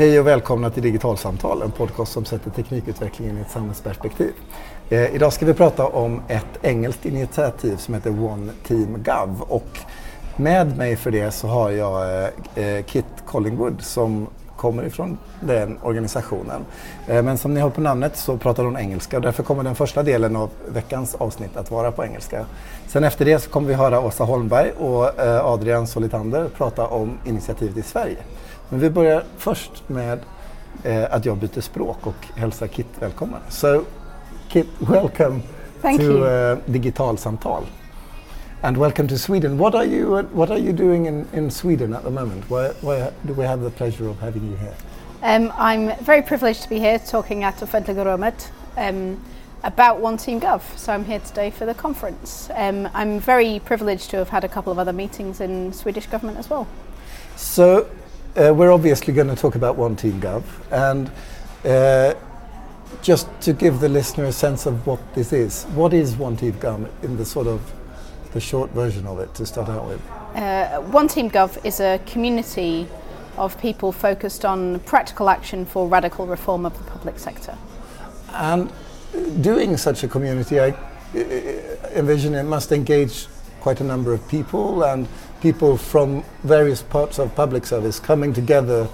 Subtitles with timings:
[0.00, 4.32] Hej och välkomna till Digitalsamtal, en podcast som sätter teknikutvecklingen i ett samhällsperspektiv.
[4.90, 9.42] Eh, idag ska vi prata om ett engelskt initiativ som heter One Team Gov.
[9.48, 9.78] Och
[10.36, 14.26] med mig för det så har jag eh, eh, Kit Collingwood som
[14.56, 16.64] kommer ifrån den organisationen.
[17.08, 19.74] Eh, men som ni hör på namnet så pratar hon engelska och därför kommer den
[19.74, 22.44] första delen av veckans avsnitt att vara på engelska.
[22.86, 27.18] Sen efter det så kommer vi höra Åsa Holmberg och eh, Adrian Solitander prata om
[27.24, 28.18] initiativet i Sverige.
[28.70, 30.18] Men vi börjar först med
[30.84, 33.40] eh, att jag byter språk och hälsar Kit välkommen.
[33.48, 33.82] So
[34.48, 35.40] Kit, welcome
[35.82, 36.24] Thank to you.
[36.24, 37.64] Uh, Digitalsamtal.
[38.62, 39.58] And welcome to Sweden.
[39.58, 42.44] What are you uh, What are you doing in, in Sweden at the moment?
[42.50, 44.74] Why, why do we have the pleasure of having you here?
[45.22, 48.32] Um, I'm very privileged to be here talking at Offentliga
[48.76, 49.18] um,
[49.64, 50.62] about One Team Gov.
[50.76, 52.50] So I'm here today for the conference.
[52.54, 56.38] Um, I'm very privileged to have had a couple of other meetings in Swedish government
[56.38, 56.68] as well.
[57.36, 57.86] So
[58.36, 61.10] uh, we're obviously going to talk about One Team Gov, and
[61.64, 62.14] uh,
[63.02, 66.52] just to give the listener a sense of what this is, what is One Team
[66.54, 67.60] Gov in the sort of
[68.32, 70.00] the short version of it to start out with?
[70.34, 72.86] Uh, One Team Gov is a community
[73.36, 77.56] of people focused on practical action for radical reform of the public sector.
[78.32, 78.70] And
[79.40, 80.74] doing such a community, I
[81.94, 83.26] envision it must engage
[83.60, 85.08] quite a number of people and
[85.40, 88.88] people from various parts of public service coming together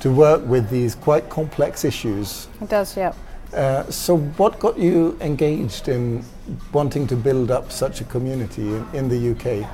[0.00, 2.48] to work with these quite complex issues.
[2.60, 3.12] It does, yeah.
[3.52, 6.24] Uh, so, what got you engaged in
[6.72, 9.68] wanting to build up such a community in, in the UK?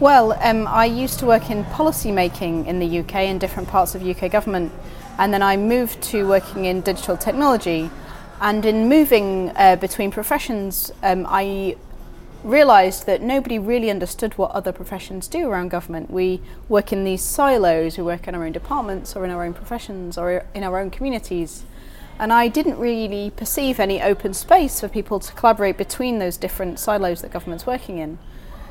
[0.00, 3.96] Well, um, I used to work in policy making in the UK in different parts
[3.96, 4.72] of UK government,
[5.18, 7.90] and then I moved to working in digital technology.
[8.40, 11.76] And in moving uh, between professions, um, I
[12.44, 16.10] realised that nobody really understood what other professions do around government.
[16.10, 19.54] We work in these silos, we work in our own departments or in our own
[19.54, 21.64] professions or in our own communities.
[22.18, 26.78] And I didn't really perceive any open space for people to collaborate between those different
[26.78, 28.18] silos that government's working in.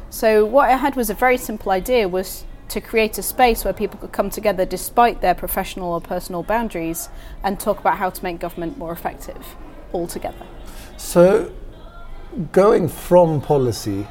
[0.10, 3.74] So what I had was a very simple idea was to create a space where
[3.74, 7.10] people could come together despite their professional or personal boundaries
[7.44, 9.56] and talk about how to make government more effective
[9.94, 10.46] all together.
[10.98, 11.52] So
[12.52, 14.08] going from policy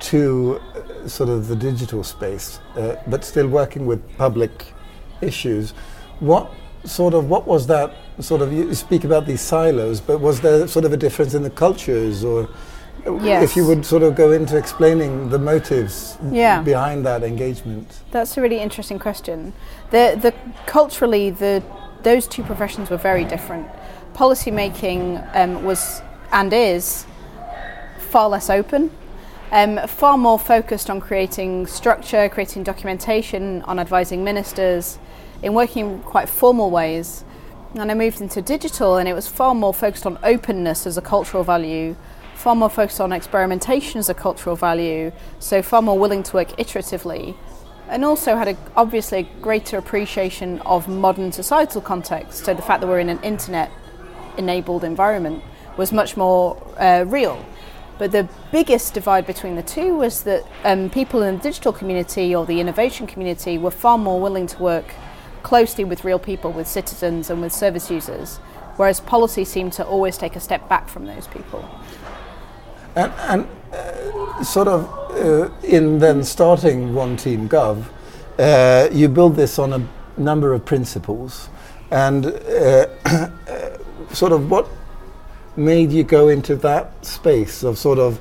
[0.00, 0.60] to
[1.04, 4.72] uh, sort of the digital space, uh, but still working with public
[5.20, 5.72] issues,
[6.20, 6.50] what
[6.84, 10.66] sort of what was that sort of you speak about these silos, but was there
[10.68, 12.48] sort of a difference in the cultures or
[13.22, 13.42] Yes.
[13.42, 16.60] if you would sort of go into explaining the motives Yeah.
[16.62, 18.00] behind that engagement?
[18.10, 19.52] That's a really interesting question.
[19.90, 20.34] The, the
[20.66, 21.62] culturally, the
[22.02, 23.66] those two professions were very different.
[24.14, 26.00] Policy making um, was
[26.32, 27.06] and is
[28.08, 28.90] far less open,
[29.52, 34.98] um, far more focused on creating structure, creating documentation, on advising ministers,
[35.42, 37.24] in working in quite formal ways.
[37.74, 41.02] And I moved into digital, and it was far more focused on openness as a
[41.02, 41.96] cultural value,
[42.34, 46.48] far more focused on experimentation as a cultural value, so far more willing to work
[46.56, 47.36] iteratively
[47.88, 52.44] and also had a, obviously a greater appreciation of modern societal context.
[52.44, 53.70] So the fact that we're in an internet
[54.36, 55.42] enabled environment
[55.76, 57.44] was much more uh, real.
[57.98, 62.34] But the biggest divide between the two was that um, people in the digital community
[62.34, 64.94] or the innovation community were far more willing to work
[65.42, 68.36] closely with real people, with citizens and with service users,
[68.76, 71.68] whereas policy seemed to always take a step back from those people.
[72.94, 77.84] And, and uh, sort of uh, in then starting One Team Gov,
[78.38, 81.48] uh, you build this on a number of principles.
[81.90, 82.86] And uh,
[84.12, 84.68] sort of what
[85.58, 88.18] made you go into that space of sort of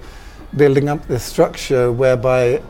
[0.56, 2.62] building up this structure whereby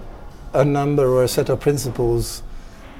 [0.54, 2.44] a number or a set of principles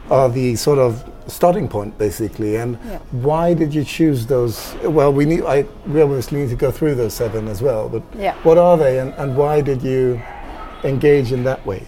[0.10, 3.00] are the sort of starting point basically and Yeah.
[3.12, 6.96] why did you choose those well we need i we obviously need to go through
[6.96, 8.34] those seven as well but Yeah.
[8.44, 10.22] what are they and, and why did you
[10.86, 11.84] engage in that way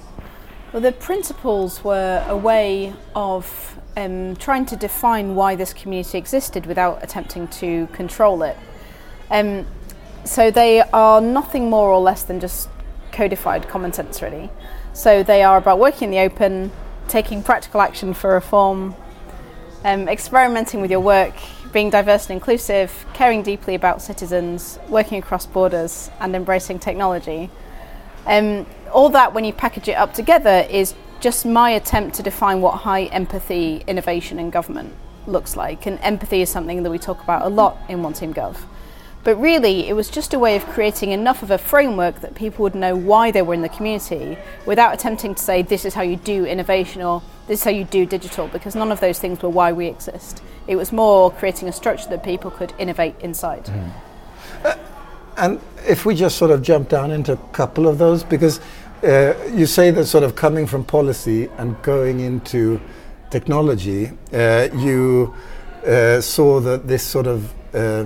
[0.73, 6.65] Well, the principles were a way of um, trying to define why this community existed
[6.65, 8.55] without attempting to control it.
[9.29, 9.65] Um,
[10.25, 12.69] so they are nothing more or less than just
[13.11, 14.49] codified common sense, really.
[14.93, 16.71] So they are about working in the open,
[17.07, 18.95] taking practical action for reform,
[19.83, 21.33] um, experimenting with your work,
[21.71, 27.49] being diverse and inclusive, caring deeply about citizens, working across borders, and embracing technology.
[28.25, 32.61] Um, all that, when you package it up together, is just my attempt to define
[32.61, 34.93] what high empathy innovation in government
[35.27, 35.85] looks like.
[35.85, 38.57] And empathy is something that we talk about a lot in One Team Gov.
[39.23, 42.63] But really, it was just a way of creating enough of a framework that people
[42.63, 46.03] would know why they were in the community without attempting to say, this is how
[46.03, 49.41] you do innovation or this is how you do digital, because none of those things
[49.41, 50.41] were why we exist.
[50.67, 53.65] It was more creating a structure that people could innovate inside.
[53.65, 53.91] Mm.
[54.63, 54.75] Uh,
[55.37, 58.61] and if we just sort of jump down into a couple of those, because
[59.03, 62.79] uh, you say that sort of coming from policy and going into
[63.31, 65.33] technology, uh, you
[65.85, 68.05] uh, saw that this sort of uh,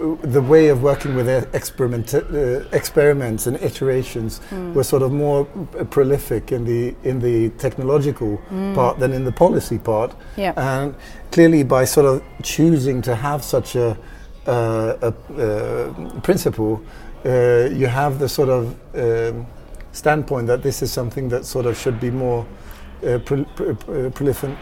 [0.00, 4.72] the way of working with experiment, uh, experiments and iterations mm.
[4.72, 5.44] were sort of more
[5.90, 8.74] prolific in the in the technological mm.
[8.74, 10.14] part than in the policy part.
[10.36, 10.54] Yeah.
[10.56, 10.94] And
[11.30, 13.96] clearly, by sort of choosing to have such a,
[14.46, 16.82] uh, a uh, principle,
[17.26, 19.46] uh, you have the sort of um,
[19.92, 22.46] standpoint that this is something that sort of should be more
[23.06, 24.56] uh, prolific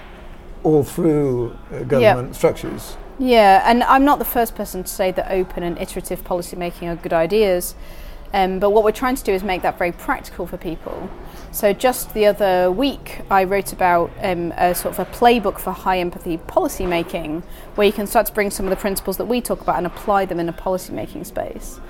[0.64, 2.96] all through uh, government structures.
[3.18, 6.88] Yeah, and I'm not the first person to say that open and iterative policy making
[6.88, 7.74] are good ideas.
[8.32, 11.10] Um, but what we're trying to do is make that very practical for people.
[11.50, 15.72] So just the other week, I wrote about um, a sort of a playbook for
[15.72, 17.42] high empathy policy making,
[17.74, 19.86] where you can start to bring some of the principles that we talk about and
[19.86, 21.80] apply them in a policy making space.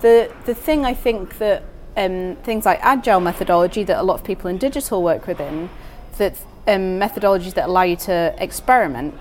[0.00, 1.62] The the thing I think that
[1.96, 5.68] um, things like agile methodology that a lot of people in digital work within,
[6.16, 9.14] that um, methodologies that allow you to experiment,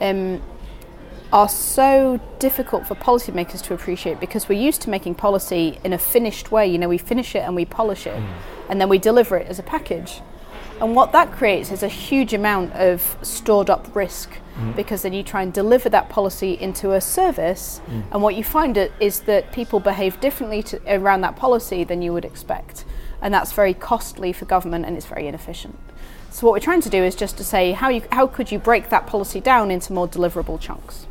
[0.00, 0.42] um,
[1.32, 5.98] are so difficult for policymakers to appreciate because we're used to making policy in a
[5.98, 6.66] finished way.
[6.66, 8.28] You know, we finish it and we polish it, mm.
[8.68, 10.20] and then we deliver it as a package.
[10.80, 14.74] And what that creates is a huge amount of stored up risk mm.
[14.74, 18.02] because then you try and deliver that policy into a service, mm.
[18.12, 22.12] and what you find is that people behave differently to, around that policy than you
[22.12, 22.84] would expect.
[23.22, 25.78] And that's very costly for government and it's very inefficient.
[26.32, 28.58] So what we're trying to do is just to say how you how could you
[28.58, 31.06] break that policy down into more deliverable chunks.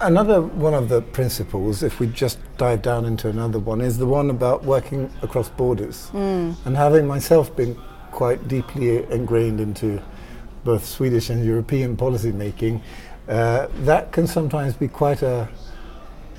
[0.00, 4.06] Another one of the principles, if we just dive down into another one, is the
[4.06, 6.08] one about working across borders.
[6.12, 6.56] Mm.
[6.64, 7.76] And having myself been
[8.10, 10.00] quite deeply ingrained into
[10.64, 12.80] both Swedish and European policy making,
[13.28, 15.48] uh, that can sometimes be quite a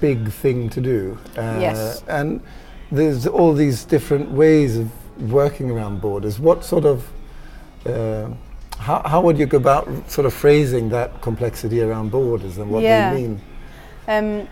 [0.01, 1.17] big thing to do.
[1.37, 2.03] Uh, yes.
[2.07, 2.41] And
[2.91, 4.89] there's all these different ways of
[5.31, 6.39] working around borders.
[6.39, 7.07] What sort of
[7.85, 8.29] Uh,
[8.77, 12.81] how, how would you go about sort of phrasing that complexity around borders and what
[12.81, 13.13] yeah.
[13.13, 13.41] they mean?
[14.07, 14.47] Um,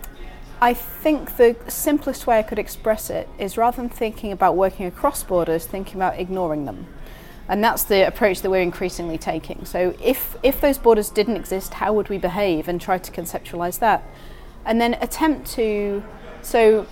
[0.59, 4.85] I think the simplest way I could express it is rather than thinking about working
[4.85, 6.87] across borders, thinking about ignoring them.
[7.47, 9.65] And that's the approach that we're increasingly taking.
[9.65, 13.79] So if, if those borders didn't exist, how would we behave and try to conceptualize
[13.79, 14.03] that?
[14.65, 16.03] And then attempt to,
[16.41, 16.85] so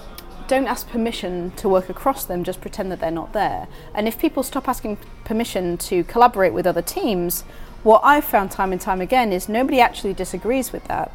[0.48, 3.68] don't ask permission to work across them, just pretend that they're not there.
[3.94, 7.42] And if people stop asking permission to collaborate with other teams,
[7.84, 11.12] what I've found time and time again is nobody actually disagrees with that.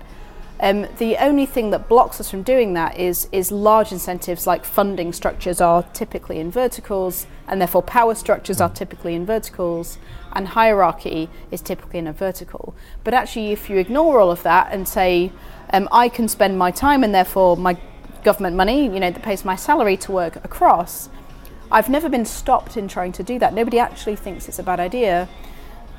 [0.63, 4.65] Um, the only thing that blocks us from doing that is, is large incentives like
[4.65, 9.97] funding structures are typically in verticals, and therefore power structures are typically in verticals,
[10.33, 12.75] and hierarchy is typically in a vertical.
[13.05, 15.33] But actually, if you ignore all of that and say,
[15.73, 17.79] um, I can spend my time and therefore my
[18.25, 21.09] government money, you know, that pays my salary to work across,
[21.73, 23.55] I've never been stopped in trying to do that.
[23.55, 25.29] Nobody actually thinks it's a bad idea.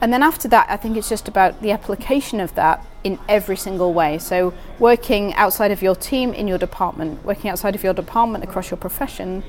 [0.01, 3.55] And then after that, I think it's just about the application of that in every
[3.55, 4.17] single way.
[4.17, 8.71] So, working outside of your team in your department, working outside of your department across
[8.71, 9.43] your profession,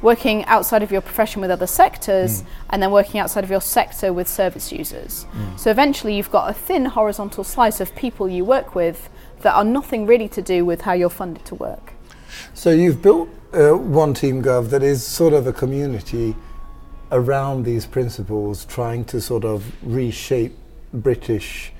[0.00, 2.46] working outside of your profession with other sectors, mm.
[2.70, 5.26] and then working outside of your sector with service users.
[5.34, 5.60] Mm.
[5.60, 9.10] So, eventually, you've got a thin horizontal slice of people you work with
[9.42, 11.92] that are nothing really to do with how you're funded to work.
[12.54, 16.36] So, you've built uh, one Team Gov that is sort of a community
[17.12, 20.56] around these principles, trying to sort of reshape
[20.92, 21.72] British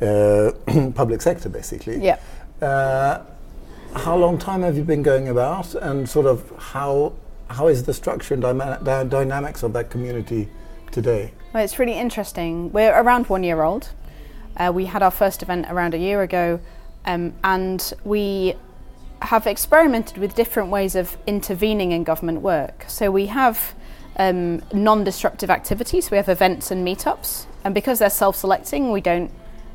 [0.00, 0.52] uh,
[0.94, 2.02] public sector, basically.
[2.02, 2.18] Yeah.
[2.62, 3.22] Uh,
[3.94, 7.12] how long time have you been going about, and sort of how
[7.48, 10.48] how is the structure and dyma- dynamics of that community
[10.92, 11.32] today?
[11.52, 12.70] Well, it's really interesting.
[12.72, 13.90] We're around one year old.
[14.56, 16.60] Uh, we had our first event around a year ago,
[17.06, 18.54] um, and we
[19.22, 22.84] have experimented with different ways of intervening in government work.
[22.88, 23.74] So we have
[24.16, 26.10] um, non-disruptive activities.
[26.10, 29.30] We have events and meetups, and because they're self-selecting, we don't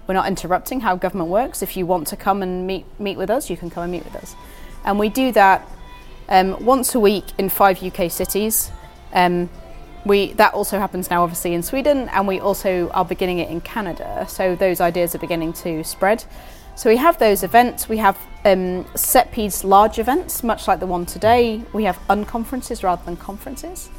[0.07, 1.63] we're not interrupting how government works.
[1.63, 4.03] If you want to come and meet meet with us, you can come and meet
[4.03, 4.35] with us,
[4.83, 5.67] and we do that
[6.29, 8.71] um, once a week in five UK cities.
[9.13, 9.49] Um,
[10.05, 13.61] we that also happens now, obviously, in Sweden, and we also are beginning it in
[13.61, 14.25] Canada.
[14.29, 16.23] So those ideas are beginning to spread.
[16.75, 17.87] So we have those events.
[17.87, 21.63] We have um, set piece large events, much like the one today.
[21.71, 23.89] We have unconferences rather than conferences.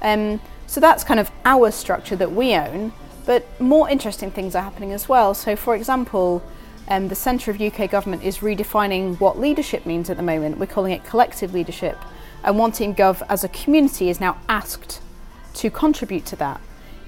[0.00, 2.92] Um, so that's kind of our structure that we own.
[3.26, 5.34] But more interesting things are happening as well.
[5.34, 6.42] So, for example,
[6.88, 10.58] um, the centre of UK government is redefining what leadership means at the moment.
[10.58, 11.98] We're calling it collective leadership.
[12.44, 15.00] And Team Gov as a community is now asked
[15.54, 16.60] to contribute to that.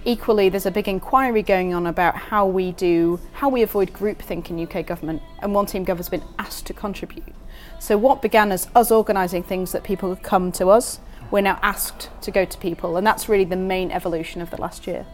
[0.06, 4.50] Equally, there's a big inquiry going on about how we do, how we avoid groupthink
[4.50, 7.34] in UK government, and One Team Gov has been asked to contribute.
[7.78, 11.58] So, what began as us organising things that people could come to us, we're now
[11.62, 15.06] asked to go to people, and that's really the main evolution of the last year.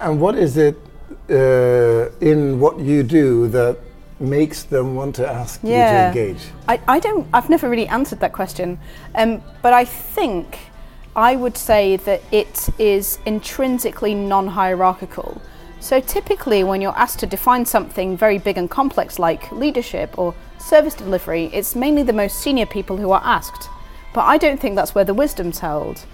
[0.00, 0.76] And what is it
[1.30, 3.78] uh, in what you do that
[4.18, 6.08] makes them want to ask yeah.
[6.08, 6.44] you to engage?
[6.66, 7.28] I, I don't.
[7.32, 8.80] I've never really answered that question,
[9.14, 10.58] um, but I think
[11.14, 15.42] I would say that it is intrinsically non-hierarchical.
[15.80, 20.34] So typically, when you're asked to define something very big and complex like leadership or
[20.58, 23.68] service delivery, it's mainly the most senior people who are asked.
[24.14, 26.04] But I don't think that's where the wisdom's held.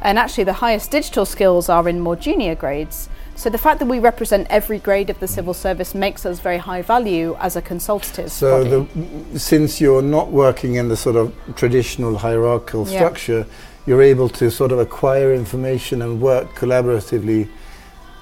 [0.00, 3.08] And actually, the highest digital skills are in more junior grades.
[3.34, 6.58] So the fact that we represent every grade of the civil service makes us very
[6.58, 11.32] high value as a consultative so the, since you're not working in the sort of
[11.54, 12.98] traditional hierarchical yeah.
[12.98, 13.46] structure,
[13.88, 17.48] you're able to sort of acquire information and work collaboratively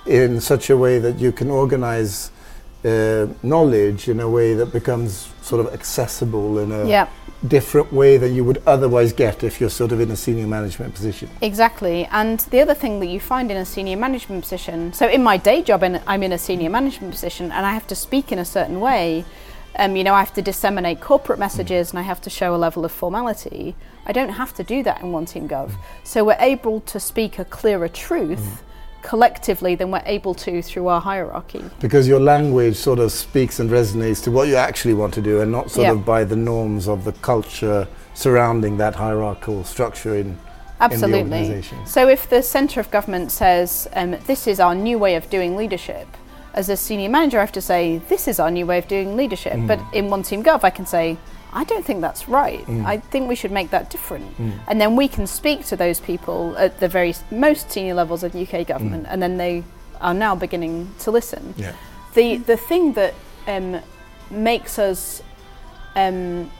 [0.07, 2.31] in such a way that you can organize
[2.85, 7.09] uh, knowledge in a way that becomes sort of accessible in a yeah
[7.47, 10.95] different way than you would otherwise get if you're sort of in a senior management
[10.95, 11.29] position.
[11.43, 12.07] Exactly.
[12.07, 15.37] And the other thing that you find in a senior management position, so in my
[15.37, 18.45] day job, I'm in a senior management position and I have to speak in a
[18.45, 19.25] certain way.
[19.79, 21.91] Um, you know, I have to disseminate corporate messages mm.
[21.91, 23.77] and I have to show a level of formality.
[24.07, 25.73] I don't have to do that in One Team Gov.
[26.05, 28.41] So we're able to speak a clearer truth.
[28.41, 28.59] Mm
[29.07, 31.65] collectively than we're able to through our hierarchy.
[31.81, 35.41] Because your language sort of speaks and resonates to what you actually want to do
[35.41, 40.37] and not sort of by the norms of the culture surrounding that hierarchical structure in
[40.79, 41.63] Absolutely.
[41.87, 45.57] so if the centre of government says um, this is our new way of doing
[45.57, 46.07] leadership,
[46.53, 49.17] as a senior manager I have to say this is our new way of doing
[49.17, 49.55] leadership.
[49.55, 49.69] Mm.
[49.69, 51.17] But in One Team Gov I can say
[51.53, 52.65] I don't think that's right.
[52.67, 52.85] Mm.
[52.85, 54.37] I think we should make that different.
[54.39, 54.59] Mm.
[54.69, 58.35] And then we can speak to those people at the very most senior levels of
[58.35, 59.11] UK government, mm.
[59.11, 59.65] and then they
[60.01, 61.55] are now beginning to listen.
[61.57, 61.75] Yeah.
[62.15, 63.15] The, the thing that
[63.47, 63.81] um,
[64.31, 65.23] makes us,
[65.95, 66.51] um,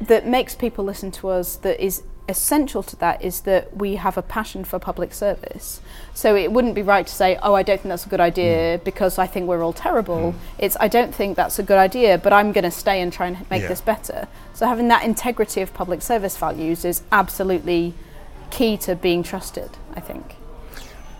[0.00, 4.16] that makes people listen to us, that is essential to that is that we have
[4.16, 5.80] a passion for public service.
[6.14, 8.78] So it wouldn't be right to say, oh, I don't think that's a good idea
[8.78, 8.84] mm.
[8.84, 10.32] because I think we're all terrible.
[10.32, 10.34] Mm.
[10.58, 13.26] It's, I don't think that's a good idea, but I'm going to stay and try
[13.26, 13.68] and make yeah.
[13.68, 14.28] this better.
[14.54, 17.94] So having that integrity of public service values is absolutely
[18.50, 20.36] key to being trusted, I think.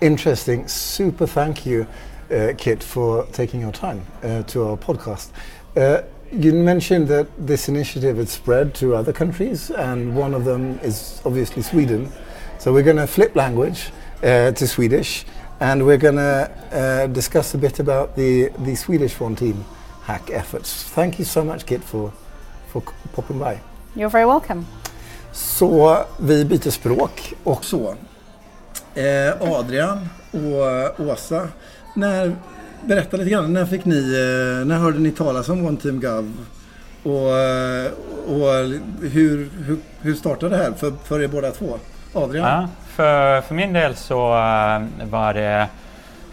[0.00, 0.66] Interesting.
[0.68, 1.86] Super thank you,
[2.30, 5.30] uh, Kit, for taking your time uh, to our podcast.
[5.76, 6.02] Uh,
[6.32, 11.20] you mentioned that this initiative had spread to other countries, and one of them is
[11.24, 12.10] obviously Sweden.
[12.58, 13.90] So we're going to flip language
[14.22, 15.24] uh, to Swedish,
[15.60, 19.64] and we're going to uh, discuss a bit about the, the Swedish One Team
[20.02, 20.84] hack efforts.
[20.84, 22.12] Thank you so much, Kit, for,
[22.68, 22.82] for
[23.12, 23.60] popping by.
[23.96, 24.66] You're very welcome.
[25.32, 27.94] Så vi byter språk och så.
[28.94, 31.48] Eh, Adrian och Åsa,
[31.94, 32.36] när
[32.86, 33.52] berätta lite grann.
[33.52, 36.46] När fick ni, eh, när hörde ni talas om One Team Gov?
[37.02, 37.92] Och, eh,
[38.26, 38.54] och
[39.10, 41.78] hur, hur, hur startade det här för, för er båda två?
[42.14, 42.46] Adrian?
[42.46, 45.68] Ja, för, för min del så eh, var det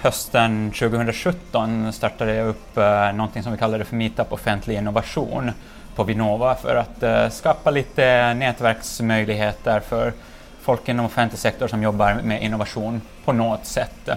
[0.01, 2.75] hösten 2017 startade jag upp
[3.13, 5.51] någonting som vi kallade för Meetup offentlig innovation
[5.95, 10.13] på Vinnova för att skapa lite nätverksmöjligheter för
[10.61, 14.09] folk inom offentlig sektor som jobbar med innovation på något sätt.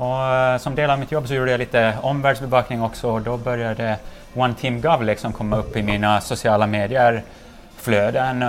[0.00, 3.36] Och eh, som del av mitt jobb så gjorde jag lite omvärldsbevakning också och då
[3.36, 3.96] började
[4.34, 8.44] One Team Gov liksom komma upp i mina sociala medier-flöden.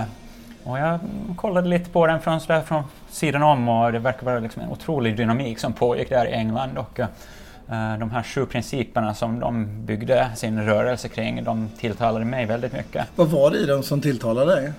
[0.63, 0.99] Och jag
[1.35, 5.17] kollade lite på den från, från sidan om och det verkar vara liksom en otrolig
[5.17, 6.77] dynamik som pågick där i England.
[6.77, 7.05] Och, uh,
[7.99, 13.05] de här sju principerna som de byggde sin rörelse kring, de tilltalade mig väldigt mycket.
[13.15, 14.71] Vad var det i dem som tilltalade dig?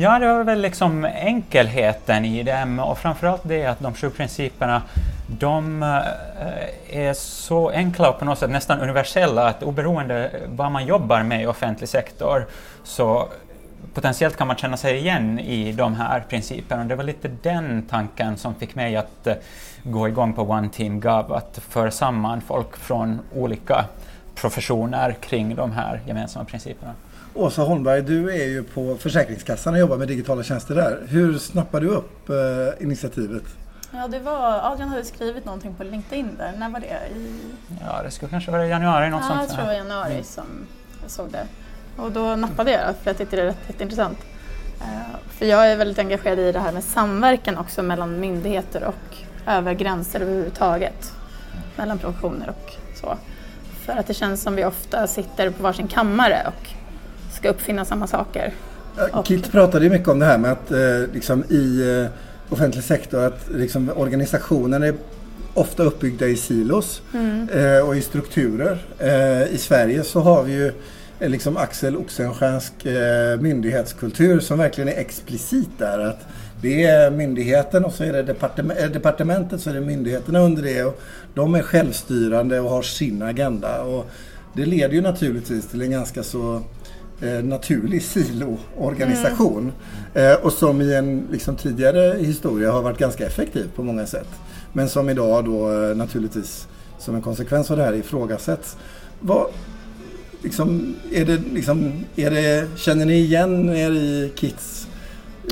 [0.00, 4.82] Ja, det var väl liksom enkelheten i dem och framförallt det att de sju principerna
[5.28, 10.86] de eh, är så enkla och på något sätt nästan universella att oberoende vad man
[10.86, 12.46] jobbar med i offentlig sektor
[12.84, 13.28] så
[13.94, 16.84] potentiellt kan man känna sig igen i de här principerna.
[16.84, 19.34] Det var lite den tanken som fick mig att eh,
[19.82, 23.84] gå igång på One Team Gov, att föra samman folk från olika
[24.34, 26.94] professioner kring de här gemensamma principerna.
[27.38, 31.06] Åsa Holmberg, du är ju på Försäkringskassan och jobbar med digitala tjänster där.
[31.08, 32.36] Hur snappade du upp eh,
[32.84, 33.42] initiativet?
[33.92, 36.52] Ja, det var, Adrian hade skrivit någonting på LinkedIn där.
[36.58, 36.86] När var det?
[37.18, 37.40] I...
[37.80, 39.10] Ja, det skulle kanske vara i januari.
[39.10, 39.40] Något ja, sånt.
[39.40, 40.24] jag tror det var januari mm.
[40.24, 40.44] som
[41.02, 41.46] jag såg det.
[41.96, 44.18] Och då nappade jag för jag tyckte det var rätt, intressant.
[44.80, 49.16] Uh, för jag är väldigt engagerad i det här med samverkan också mellan myndigheter och
[49.46, 51.12] över gränser överhuvudtaget.
[51.76, 53.16] Mellan professioner och så.
[53.84, 56.68] För att det känns som vi ofta sitter på varsin kammare och
[57.38, 58.52] ska uppfinna samma saker.
[59.12, 59.26] Och...
[59.26, 60.78] Kit pratade ju mycket om det här med att eh,
[61.14, 64.94] liksom i eh, offentlig sektor att liksom, organisationen är
[65.54, 67.48] ofta uppbyggda i silos mm.
[67.48, 68.78] eh, och i strukturer.
[68.98, 70.72] Eh, I Sverige så har vi ju
[71.20, 75.98] eh, liksom Axel Oxenstiernask eh, myndighetskultur som verkligen är explicit där.
[75.98, 76.26] Att
[76.62, 80.62] det är myndigheten och så är det departement, eh, departementet så är det myndigheterna under
[80.62, 80.84] det.
[80.84, 81.00] Och
[81.34, 83.82] de är självstyrande och har sin agenda.
[83.82, 84.06] Och
[84.54, 86.62] det leder ju naturligtvis till en ganska så
[87.20, 89.72] eh, naturlig siloorganisation.
[90.14, 90.32] Mm.
[90.32, 94.28] Eh, och som i en liksom, tidigare historia har varit ganska effektiv på många sätt.
[94.72, 98.76] Men som idag då eh, naturligtvis som en konsekvens av det här ifrågasätts.
[99.20, 99.46] Vad,
[100.42, 104.88] liksom, är det, liksom, är det, känner ni igen er i Kits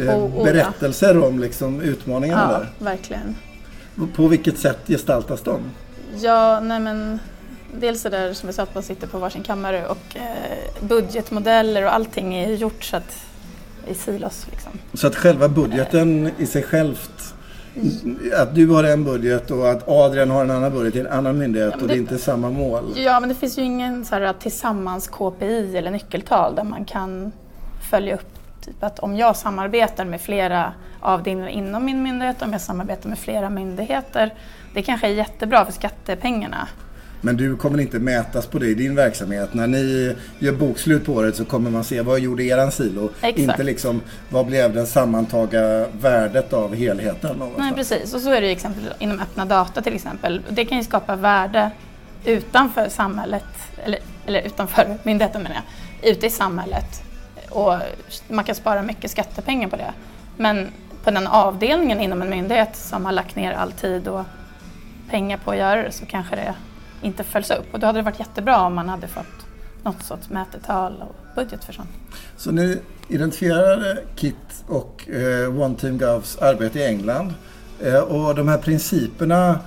[0.01, 1.27] eh, oh, oh, berättelser ja.
[1.27, 2.85] om liksom, utmaningarna ja, där?
[2.85, 3.35] verkligen.
[4.17, 5.61] På vilket sätt gestaltas de?
[6.21, 7.19] Ja, nej men
[7.81, 11.85] dels det där som jag sa att man sitter på varsin kammare och eh, budgetmodeller
[11.85, 13.27] och allting är gjort så att
[13.89, 14.47] i silos.
[14.51, 14.73] Liksom.
[14.95, 17.35] Så att själva budgeten i sig självt
[18.37, 21.39] att du har en budget och att Adrian har en annan budget i en annan
[21.39, 22.93] myndighet ja, det, och det är inte samma mål.
[22.97, 27.33] Ja, men det finns ju ingen så här, tillsammans KPI eller nyckeltal där man kan
[27.91, 32.61] följa upp typ att om jag samarbetar med flera avdelningar inom min myndighet, om jag
[32.61, 34.35] samarbetar med flera myndigheter,
[34.75, 36.69] det kanske är jättebra för skattepengarna.
[37.27, 39.55] Men du kommer inte mätas på det i din verksamhet.
[39.55, 43.11] När ni gör bokslut på året så kommer man se vad gjorde eran silo?
[43.21, 43.39] Exakt.
[43.39, 47.43] Inte liksom vad blev det sammantaga värdet av helheten?
[47.59, 50.43] Nej precis och så är det ju exempel inom öppna data till exempel.
[50.49, 51.71] Det kan ju skapa värde
[52.25, 53.45] utanför samhället,
[53.85, 57.03] eller, eller utanför myndigheten menar jag, ute i samhället.
[57.51, 57.75] Och
[58.29, 59.93] man kan spara mycket skattepengar på det.
[60.37, 60.69] Men
[61.05, 64.25] på den avdelningen inom en myndighet som har lagt ner all tid och
[65.11, 66.55] pengar på att göra det så kanske det
[67.03, 67.67] inte följs upp.
[67.73, 69.47] Och då hade det varit jättebra om man hade fått
[69.83, 71.89] något sorts mätetal och budget för sånt.
[72.37, 77.35] Så ni identifierade KIT och eh, One Team Govs arbete i England.
[77.83, 79.61] Eh, och de här principerna,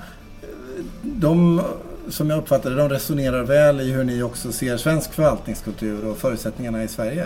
[1.02, 1.62] de
[2.10, 6.84] som jag uppfattade de resonerar väl i hur ni också ser svensk förvaltningskultur och förutsättningarna
[6.84, 7.26] i Sverige?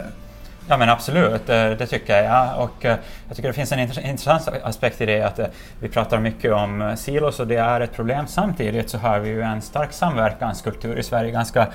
[0.68, 2.60] Ja men absolut, eh, det tycker jag.
[2.60, 2.98] Och eh,
[3.28, 5.46] jag tycker det finns en intressant aspekt i det att eh,
[5.80, 8.28] vi pratar mycket om silos och det är ett problem.
[8.28, 11.68] Samtidigt så har vi ju en stark samverkanskultur i Sverige, ganska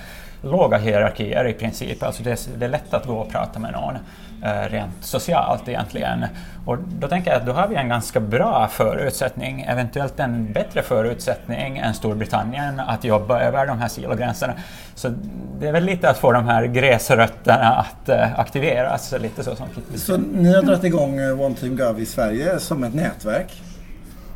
[0.42, 2.02] låga hierarkier i princip.
[2.02, 3.94] Alltså det, är, det är lätt att gå och prata med någon
[4.42, 6.24] eh, rent socialt egentligen.
[6.66, 10.82] Och då tänker jag att då har vi en ganska bra förutsättning, eventuellt en bättre
[10.82, 14.52] förutsättning än Storbritannien att jobba över de här silogränserna.
[14.94, 15.12] Så
[15.60, 19.66] det är väl lite att få de här gräsrötterna att eh, aktiveras, lite så som
[19.74, 23.62] Kitty Så ni har dragit igång eh, One Team Gov i Sverige som ett nätverk.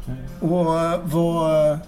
[0.06, 0.52] Mm.
[0.52, 0.64] Och
[1.02, 1.78] vad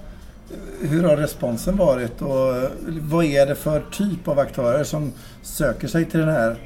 [0.81, 6.05] hur har responsen varit och vad är det för typ av aktörer som söker sig
[6.05, 6.57] till den här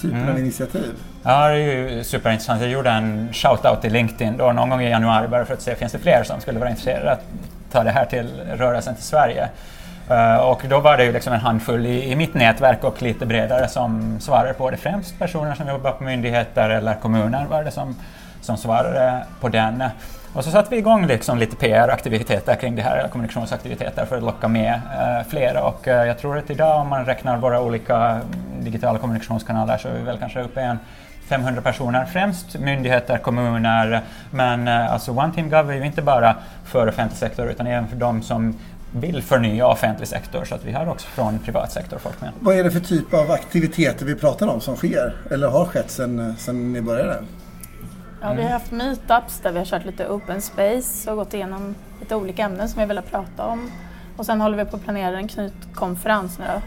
[0.00, 0.30] typen mm.
[0.30, 0.94] av initiativ?
[1.22, 2.60] Ja, det är ju superintressant.
[2.60, 5.74] Jag gjorde en shout-out i LinkedIn då någon gång i januari bara för att se
[5.74, 7.24] finns det fler som skulle vara intresserade att
[7.72, 9.48] ta det här till rörelsen till Sverige.
[10.10, 13.26] Uh, och då var det ju liksom en handfull i, i, mitt nätverk och lite
[13.26, 14.76] bredare som svarade på det.
[14.76, 17.96] Främst personer som jobbar på myndigheter eller kommuner var det som,
[18.40, 19.84] som svarade på den.
[20.32, 24.48] Och så satte vi igång liksom lite PR-aktiviteter kring det här, kommunikationsaktiviteter för att locka
[24.48, 25.64] med eh, flera.
[25.64, 28.20] Och eh, jag tror att idag om man räknar våra olika
[28.60, 30.78] digitala kommunikationskanaler så är vi väl kanske uppe i en
[31.28, 36.36] 500 personer, främst myndigheter, kommuner, men eh, alltså One Team Gov är ju inte bara
[36.64, 38.54] för offentlig sektor utan även för de som
[38.92, 42.30] vill förnya offentlig sektor så att vi har också från privat sektor folk med.
[42.40, 45.90] Vad är det för typ av aktiviteter vi pratar om som sker eller har skett
[45.90, 47.16] sedan eh, ni började?
[48.22, 51.74] Ja, vi har haft meetups där vi har kört lite open space och gått igenom
[52.00, 53.70] lite olika ämnen som vi vill prata om.
[54.16, 56.62] Och sen håller vi på att planera en knytkonferens nu då.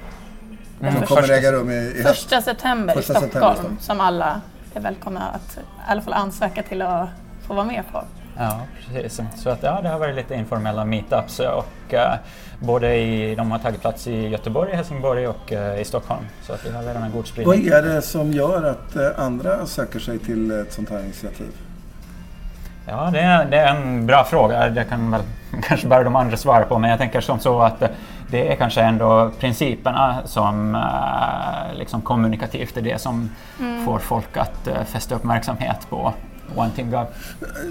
[0.87, 0.97] Mm.
[0.97, 3.81] Som kommer äga rum i, i Första september första i Stockholm september.
[3.83, 4.41] som alla
[4.73, 7.09] är välkomna att i alla fall ansöka till att
[7.47, 8.03] få vara med på.
[8.37, 8.59] Ja,
[8.91, 9.21] precis.
[9.35, 11.99] Så att, ja, det har varit lite informella meetups och uh,
[12.59, 16.25] både i, de har tagit plats i Göteborg, Helsingborg och uh, i Stockholm.
[16.41, 17.69] Så att vi har redan en god spridning.
[17.69, 21.51] Vad är det som gör att uh, andra söker sig till ett sånt här initiativ?
[22.87, 24.69] Ja, det är, det är en bra fråga.
[24.69, 25.21] Det kan väl
[25.63, 27.83] kanske bara de andra svara på, men jag tänker som så att
[28.31, 30.83] det är kanske ändå principerna som
[31.73, 33.85] liksom kommunikativt är det som mm.
[33.85, 36.13] får folk att fästa uppmärksamhet på
[36.55, 37.05] One Team Gov.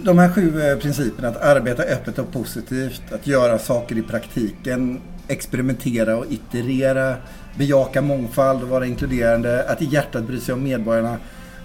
[0.04, 5.00] De här sju eh, principerna, att arbeta öppet och positivt, att göra saker i praktiken,
[5.28, 7.16] experimentera och iterera,
[7.58, 11.16] bejaka mångfald och vara inkluderande, att i hjärtat bry sig om medborgarna,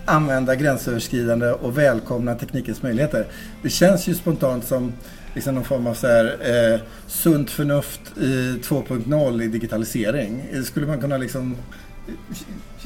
[0.05, 3.25] använda gränsöverskridande och välkomna teknikens möjligheter.
[3.63, 4.93] Det känns ju spontant som
[5.33, 10.63] liksom någon form av så här, eh, sunt förnuft i 2.0 i digitalisering?
[10.65, 11.55] Skulle man kunna liksom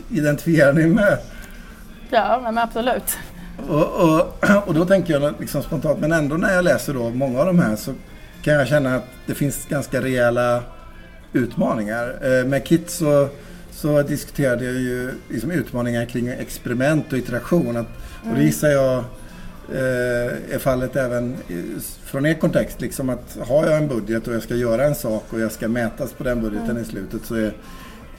[0.10, 1.18] identifiera ni med?
[2.10, 3.18] Ja, men absolut.
[3.70, 4.36] Och, och,
[4.68, 7.60] och då tänker jag liksom spontant, men ändå när jag läser då många av de
[7.60, 7.94] här så
[8.42, 10.64] kan jag känna att det finns ganska rejäla
[11.34, 12.16] utmaningar.
[12.22, 13.28] Eh, med KIT så,
[13.72, 17.78] så diskuterade jag ju liksom utmaningar kring experiment och iteration.
[17.78, 17.88] Att,
[18.22, 18.46] och det mm.
[18.46, 18.98] gissar jag
[19.74, 21.38] eh, är fallet även
[22.04, 22.82] från er kontext.
[22.82, 25.68] Liksom att har jag en budget och jag ska göra en sak och jag ska
[25.68, 26.84] mätas på den budgeten mm.
[26.84, 27.54] i slutet så är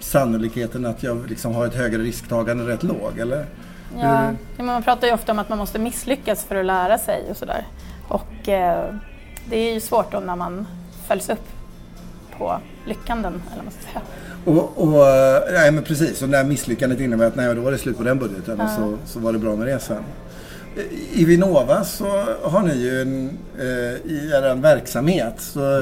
[0.00, 3.46] sannolikheten att jag liksom har ett högre risktagande rätt låg, eller?
[4.00, 7.36] Ja, man pratar ju ofta om att man måste misslyckas för att lära sig och
[7.36, 7.66] sådär.
[8.08, 8.94] Och eh,
[9.48, 10.66] det är ju svårt då när man
[11.06, 11.48] följs upp
[12.38, 14.02] på lyckanden, eller vad man ska säga.
[14.44, 15.06] Och, och,
[15.52, 18.18] nej, men precis, och när misslyckandet innebär att nej, då var det slut på den
[18.18, 18.64] budgeten ja.
[18.64, 20.04] och så, så var det bra med det sen.
[21.12, 25.78] I Vinnova så har ni ju en, eh, i er verksamhet så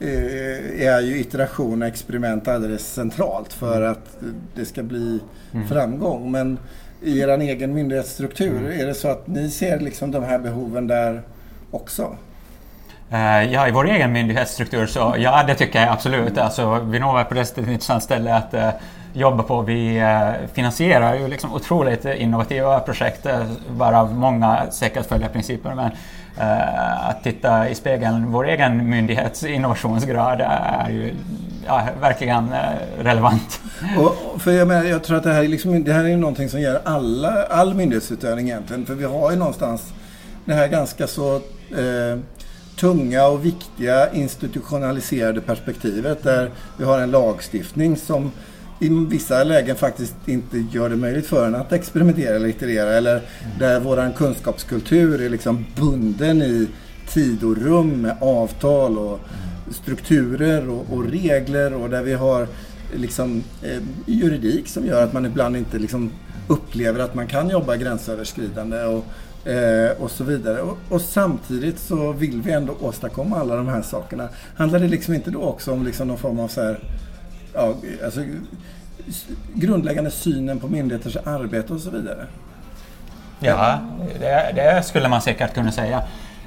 [0.00, 3.92] eh, är ju iteration och experiment alldeles centralt för mm.
[3.92, 4.16] att
[4.54, 5.20] det ska bli
[5.52, 5.68] mm.
[5.68, 6.30] framgång.
[6.30, 6.58] Men
[7.02, 8.80] i er egen myndighetsstruktur, mm.
[8.80, 11.22] är det så att ni ser liksom de här behoven där
[11.70, 12.16] också?
[13.12, 16.38] Uh, ja, i vår egen myndighetsstruktur så ja, det tycker jag absolut.
[16.38, 18.70] Alltså, Vinnova är på det ett intressant ställe att uh,
[19.12, 19.62] jobba på.
[19.62, 23.26] Vi uh, finansierar ju liksom otroligt innovativa projekt
[23.70, 25.74] varav många säkert följer principer.
[25.74, 25.90] Men
[26.38, 31.14] Eh, att titta i spegeln, vår egen myndighets innovationsgrad är ju
[31.66, 33.60] ja, verkligen eh, relevant.
[33.98, 36.48] Och, för jag, menar, jag tror att det här, är liksom, det här är någonting
[36.48, 38.86] som gäller alla, all myndighetsutövning egentligen.
[38.86, 39.92] För vi har ju någonstans
[40.44, 42.18] det här ganska så eh,
[42.76, 48.32] tunga och viktiga institutionaliserade perspektivet där vi har en lagstiftning som
[48.80, 53.22] i vissa lägen faktiskt inte gör det möjligt för en att experimentera eller iterera eller
[53.58, 56.68] där våran kunskapskultur är liksom bunden i
[57.08, 59.20] tid och rum med avtal och
[59.70, 62.46] strukturer och, och regler och där vi har
[62.94, 66.10] liksom eh, juridik som gör att man ibland inte liksom
[66.48, 69.04] upplever att man kan jobba gränsöverskridande och
[69.44, 70.60] Eh, och så vidare.
[70.60, 74.28] Och, och, samtidigt så vill vi ändå åstadkomma alla de här sakerna.
[74.56, 76.78] Handlar det liksom inte då också om liksom någon form av så här,
[77.54, 78.20] ja, alltså,
[79.54, 82.26] grundläggande synen på myndigheters arbete och så vidare?
[83.40, 83.78] Ja,
[84.20, 86.02] det, det skulle man säkert kunna säga.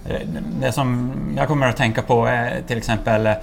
[0.06, 0.22] Eh,
[0.62, 3.36] det som jag kommer att tänka på är till exempel eh,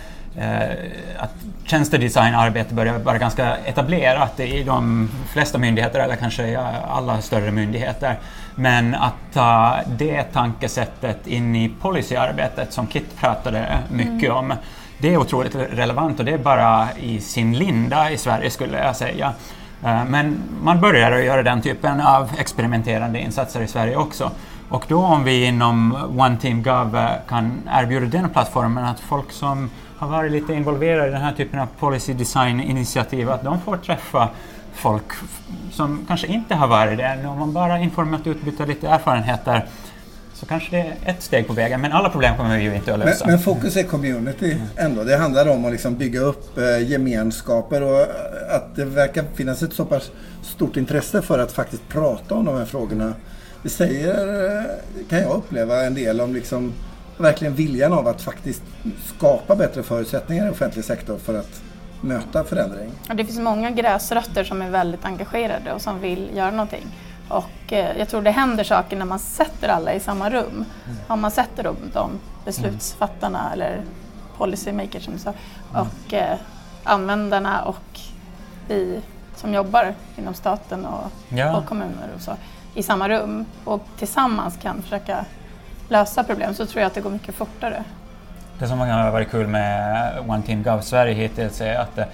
[1.19, 6.57] att tjänstedesignarbete börjar vara ganska etablerat i de flesta myndigheter, eller kanske i
[6.89, 8.19] alla större myndigheter.
[8.55, 14.37] Men att ta det tankesättet in i policyarbetet som Kit pratade mycket mm.
[14.37, 14.55] om,
[15.01, 18.97] det är otroligt relevant och det är bara i sin linda i Sverige skulle jag
[18.97, 19.33] säga.
[19.85, 24.31] Eh, men man börjar att göra den typen av experimenterande insatser i Sverige också.
[24.69, 29.33] Och då om vi inom One Team Gov eh, kan erbjuda den plattformen att folk
[29.33, 33.77] som har varit lite involverade i den här typen av policy design-initiativ, att de får
[33.77, 34.29] träffa
[34.75, 35.05] folk
[35.71, 37.27] som kanske inte har varit det.
[37.27, 39.67] Om man bara informellt utbyter lite erfarenheter
[40.41, 41.81] så kanske det är ett steg på vägen.
[41.81, 43.25] Men alla problem kommer vi ju inte att lösa.
[43.25, 45.05] Men, men fokus är community ändå.
[45.05, 48.03] Det handlar om att liksom bygga upp eh, gemenskaper och
[48.51, 50.11] att det verkar finnas ett så pass
[50.43, 53.15] stort intresse för att faktiskt prata om de här frågorna.
[53.63, 54.65] Det säger, eh,
[55.09, 56.73] kan jag uppleva, en del om liksom
[57.19, 58.63] verkligen viljan av att faktiskt
[59.17, 61.63] skapa bättre förutsättningar i offentlig sektor för att
[62.01, 62.91] möta förändring.
[63.09, 66.87] Ja, det finns många gräsrötter som är väldigt engagerade och som vill göra någonting.
[67.31, 70.65] Och eh, jag tror det händer saker när man sätter alla i samma rum.
[70.87, 70.99] Mm.
[71.07, 72.11] Om man sätter de, de
[72.45, 73.53] beslutsfattarna mm.
[73.53, 73.83] eller
[74.37, 75.33] policymakers som du sa,
[75.71, 75.83] mm.
[75.83, 76.39] och eh,
[76.85, 78.01] användarna och
[78.69, 79.01] vi
[79.37, 81.57] som jobbar inom staten och, ja.
[81.57, 82.33] och kommuner och så
[82.75, 85.25] i samma rum och tillsammans kan försöka
[85.89, 87.85] lösa problem så tror jag att det går mycket fortare.
[88.59, 92.05] Det som har varit kul med One Team Gov Sverige hittills är att eh,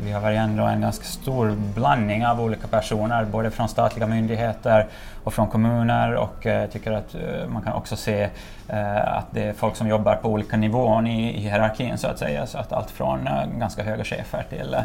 [0.00, 4.86] vi har ändå en ganska stor blandning av olika personer, både från statliga myndigheter
[5.24, 8.28] och från kommuner och eh, jag tycker att eh, man kan också se
[8.68, 12.46] eh, att det är folk som jobbar på olika nivåer i, hierarkin så att säga.
[12.46, 13.28] Så att allt från
[13.58, 14.76] ganska höga chefer till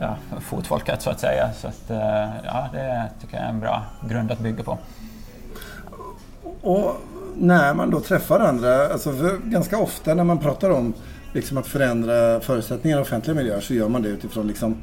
[0.00, 1.50] ja, fotfolket så att säga.
[1.52, 1.90] Så att,
[2.44, 4.78] ja, det tycker jag är en bra grund att bygga på.
[6.62, 6.96] Och
[7.36, 9.12] när man då träffar andra, alltså
[9.44, 10.94] ganska ofta när man pratar om
[11.34, 14.76] liksom att förändra förutsättningar i offentliga miljöer så gör man det utifrån liksom,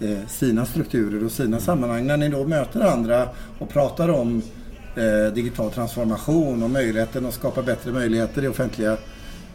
[0.00, 2.06] eh, sina strukturer och sina sammanhang.
[2.06, 4.42] När ni då möter andra och pratar om
[4.96, 8.96] eh, digital transformation och möjligheten att skapa bättre möjligheter i offentliga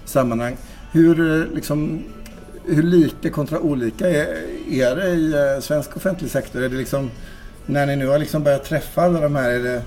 [0.05, 0.57] sammanhang.
[0.91, 2.03] Hur, eh, liksom,
[2.65, 4.27] hur lika kontra olika är,
[4.71, 6.63] är det i eh, svensk offentlig sektor?
[6.63, 7.11] Är det liksom,
[7.65, 9.81] när ni nu har liksom börjat träffa alla de här, är det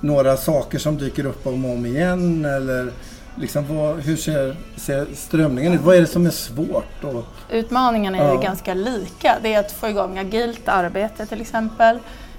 [0.00, 2.44] några saker som dyker upp om och om igen?
[2.44, 2.92] Eller
[3.36, 5.80] Liksom, vad, hur ser, ser strömningen ut?
[5.80, 7.04] Vad är det som är svårt?
[7.04, 8.34] Och, Utmaningarna är Ja.
[8.34, 9.36] ju ganska lika.
[9.42, 11.98] Det är att få igång agilt arbete till exempel.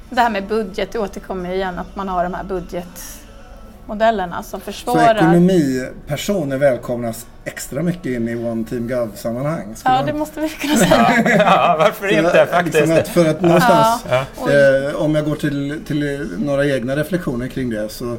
[0.09, 4.65] Det här med budget, det återkommer igen att man har de här budgetmodellerna som så
[4.65, 5.15] försvårar.
[5.15, 9.75] ekonomipersoner välkomnas extra mycket in i One Team Gov-sammanhang?
[9.83, 11.23] Ja, man- det måste vi kunna säga.
[11.39, 12.77] ja, varför Så, inte faktiskt?
[12.79, 14.25] Liksom att för att någonstans, Ja.
[14.51, 18.17] Eh, om jag går till, till några egna reflektioner kring det så,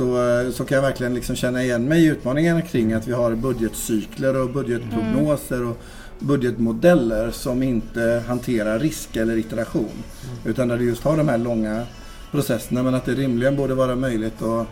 [0.00, 3.12] så, eh, så kan jag verkligen liksom känna igen mig i utmaningarna kring att vi
[3.12, 5.76] har budgetcykler och budgetprognoser och
[6.18, 10.02] budgetmodeller som inte hanterar risk eller iteration.
[10.44, 11.86] Utan där du just har de här långa
[12.30, 14.66] processerna men att det rimligen borde vara möjligt att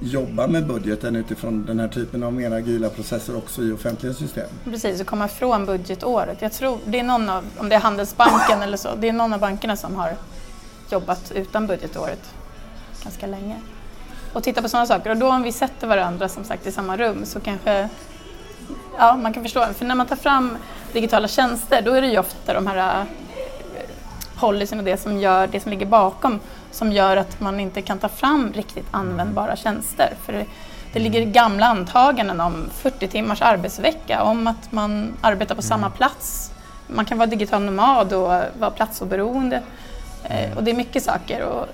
[0.00, 4.48] jobba med budgeten utifrån den här typen av mer agila processer också i offentliga system.
[4.64, 6.42] Precis, att komma ifrån budgetåret.
[6.42, 9.32] Jag tror det är någon av, om det är Handelsbanken eller så, det är någon
[9.32, 10.16] av bankerna som har
[10.90, 12.34] jobbat utan budgetåret
[13.02, 13.56] ganska länge.
[14.38, 15.10] Och titta på sådana saker.
[15.10, 17.88] Och då om vi sätter varandra som sagt i samma rum så kanske
[18.98, 19.66] ja, man kan förstå.
[19.74, 20.58] För när man tar fram
[20.92, 23.06] digitala tjänster då är det ju ofta de här eh,
[24.40, 27.98] policyn och det som, gör, det som ligger bakom som gör att man inte kan
[27.98, 30.12] ta fram riktigt användbara tjänster.
[30.22, 30.46] För det,
[30.92, 36.50] det ligger gamla antaganden om 40 timmars arbetsvecka, om att man arbetar på samma plats.
[36.86, 39.62] Man kan vara digital nomad och vara platsoberoende.
[40.24, 41.42] Eh, och det är mycket saker.
[41.42, 41.66] Och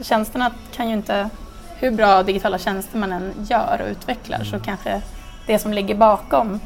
[0.00, 1.30] tjänsterna kan ju inte,
[1.80, 5.02] hur bra digitala tjänster man än gör och utvecklar så kanske
[5.46, 6.60] det som ligger bakom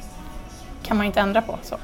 [0.82, 1.58] kan man inte ändra på.
[1.62, 1.76] Så.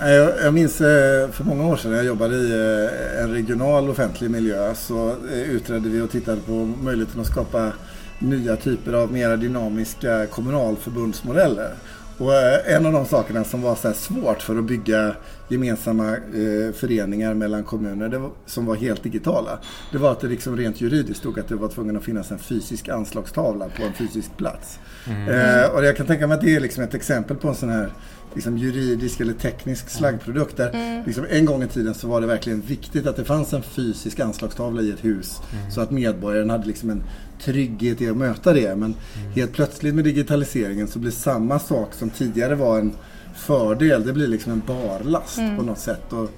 [0.00, 3.90] Jag, jag minns eh, för många år sedan när jag jobbade i eh, en regional
[3.90, 7.72] offentlig miljö så eh, utredde vi och tittade på möjligheten att skapa
[8.18, 11.74] nya typer av mer dynamiska kommunalförbundsmodeller.
[12.18, 15.14] Och eh, en av de sakerna som var så svårt för att bygga
[15.48, 19.58] gemensamma eh, föreningar mellan kommuner var, som var helt digitala.
[19.92, 22.38] Det var att det liksom rent juridiskt stod att det var tvungen att finnas en
[22.38, 24.78] fysisk anslagstavla på en fysisk plats.
[25.06, 27.68] Eh, och jag kan tänka mig att det är liksom ett exempel på en sån
[27.68, 27.92] här
[28.34, 30.56] liksom juridisk eller teknisk slaggprodukt.
[30.56, 33.62] Där liksom en gång i tiden så var det verkligen viktigt att det fanns en
[33.62, 35.36] fysisk anslagstavla i ett hus.
[35.74, 37.02] Så att medborgaren hade liksom en
[37.44, 38.76] trygghet i att möta det.
[38.76, 38.94] Men
[39.34, 42.92] helt plötsligt med digitaliseringen så blir samma sak som tidigare var en
[43.36, 44.06] fördel.
[44.06, 46.12] Det blir liksom en barlast på något sätt.
[46.12, 46.30] Och,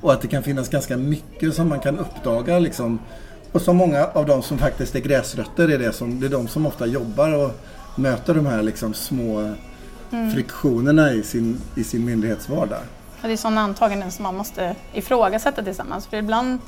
[0.00, 2.98] och att det kan finnas ganska mycket som man kan uppdaga liksom.
[3.52, 6.48] Och som många av de som faktiskt är gräsrötter är det, som, det är de
[6.48, 7.50] som ofta jobbar och
[7.98, 9.54] möter de här liksom små
[10.34, 12.78] friktionerna i sin, i sin myndighetsvardag.
[13.22, 16.06] Och det är sådana antaganden som man måste ifrågasätta tillsammans.
[16.06, 16.58] För ibland,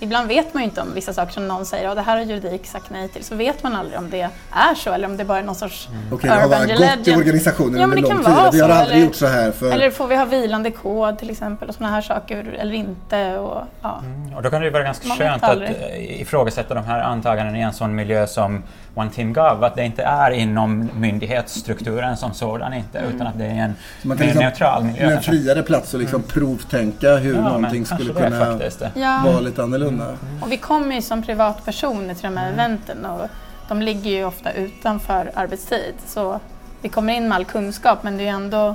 [0.00, 2.24] ibland vet man ju inte om vissa saker som någon säger att det här har
[2.24, 3.24] juridik sagt nej till.
[3.24, 5.88] Så vet man aldrig om det är så eller om det bara är någon sorts
[6.12, 8.54] Okej, det har urban bara gått i organisationen Ja, men under det lång kan tid.
[8.54, 9.72] Vi har aldrig eller- gjort så här för...
[9.72, 13.38] Eller får vi ha vilande kod till exempel och sådana här saker eller inte.
[13.38, 14.02] Och, ja.
[14.36, 17.58] Och då kan det ju vara ganska Man skönt att eh, ifrågasätta de här antagandena
[17.58, 18.62] i en sån miljö som
[18.98, 23.14] One Team Gov, att det inte är inom myndighetsstrukturen som sådan inte, Mm.
[23.14, 25.10] utan att det är en Så man mer kan liksom, neutral miljö.
[25.16, 28.82] en friare plats och liksom provtänka hur Ja, någonting skulle kunna faktiskt.
[28.94, 29.22] Ja.
[29.24, 30.16] vara lite annorlunda.
[30.42, 33.26] Och vi kommer ju som privatpersoner till de här eventen och
[33.68, 35.94] de ligger ju ofta utanför arbetstid.
[36.06, 36.40] Så
[36.82, 38.74] vi kommer in med all kunskap men det är ju ändå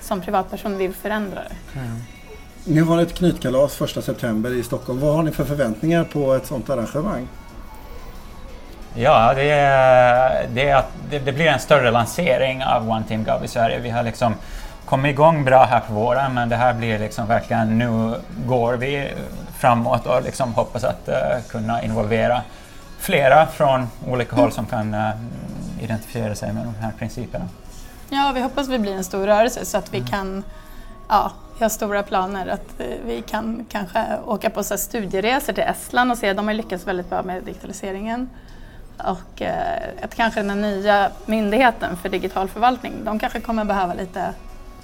[0.00, 1.80] som privatperson vi vill förändra det.
[2.64, 5.00] Ni har ett knytkalas första september i Stockholm.
[5.00, 7.28] Vad har ni för förväntningar på ett sådant arrangemang?
[8.96, 13.24] Ja, det, är, det, är att det, det blir en större lansering av One Team
[13.24, 13.78] Gov i Sverige.
[13.78, 14.34] Vi har liksom
[14.84, 18.14] kommit igång bra här på våren men det här blir liksom verkligen, nu
[18.46, 19.08] går vi
[19.58, 21.16] framåt och liksom hoppas att eh,
[21.48, 22.42] kunna involvera
[22.98, 25.10] flera från olika håll som kan eh,
[25.80, 27.44] identifiera sig med de här principerna.
[28.08, 30.44] Ja, vi hoppas vi blir en stor rörelse så att vi kan,
[31.08, 35.64] ja, vi har stora planer att eh, vi kan kanske åka på så studieresor till
[35.64, 38.30] Estland och se, de har lyckats väldigt bra med digitaliseringen.
[38.98, 44.34] Och eh, att kanske den nya myndigheten för digital förvaltning, de kanske kommer behöva lite,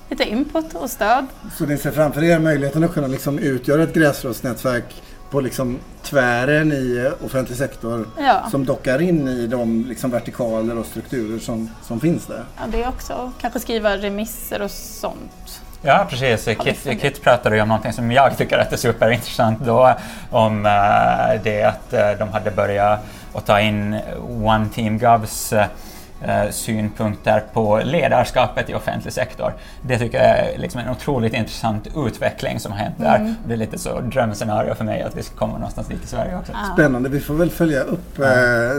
[0.08, 1.26] lite input och stöd.
[1.58, 6.72] Så ni ser framför er möjligheten att kunna liksom utgöra ett gräsrotsnätverk på liksom tvären
[6.72, 12.00] i offentlig sektor Ja, som dockar in i de liksom vertikaler och strukturer som, som
[12.00, 12.44] finns där.
[12.56, 13.32] ja det också.
[13.40, 15.62] Kanske skriva remisser och sånt.
[15.82, 16.44] Ja, precis.
[16.44, 17.00] Kit.
[17.00, 19.94] Kit pratade ju om någonting som jag tycker att är superintressant då,
[20.30, 23.00] om eh, det att eh, de hade börjat
[23.34, 23.98] att ta in
[24.42, 29.52] One Team Govs eh, synpunkter på ledarskapet i offentlig sektor.
[29.82, 33.34] Det tycker jag är liksom en otroligt intressant utveckling som har hänt där.
[33.46, 36.36] Det är lite så drömscenario för mig att vi ska komma någonstans dit i Sverige
[36.36, 36.52] också.
[36.74, 37.08] Spännande.
[37.08, 38.24] Vi får väl följa upp eh,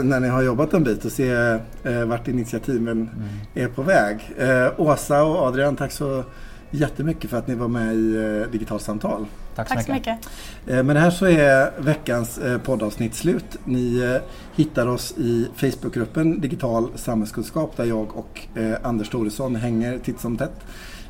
[0.02, 3.10] när ni har jobbat en bit och se eh, vart initiativen
[3.54, 4.32] är på väg.
[4.38, 6.24] Eh, Åsa och Adrian, tack så
[6.72, 9.26] jättemycket för att ni var med i eh, Digitalsamtal.
[9.54, 10.14] Tack så Tack så mycket.
[10.16, 10.78] mycket.
[10.78, 13.58] Eh, Med det här så är veckans eh, poddavsnitt slut.
[13.64, 14.18] Ni
[14.54, 18.40] hittar oss i Facebookgruppen Digital samhällskunskap där jag och
[18.82, 20.60] Anders Thoresson hänger titt som tätt.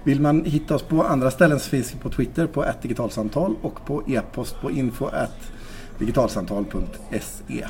[0.04, 3.86] Vill man hitta oss på andra ställen så finns vi på Twitter på digitalsamtal och
[3.86, 5.08] på e-post på info
[5.98, 7.66] digitalsamtal.se.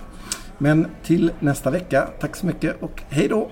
[0.58, 3.50] Men till nästa vecka, tack så mycket och hej då!